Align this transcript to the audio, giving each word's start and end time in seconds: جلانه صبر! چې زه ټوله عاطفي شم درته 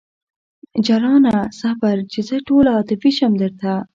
جلانه 0.87 1.35
صبر! 1.59 1.97
چې 2.11 2.19
زه 2.27 2.35
ټوله 2.47 2.69
عاطفي 2.77 3.11
شم 3.17 3.33
درته 3.41 3.73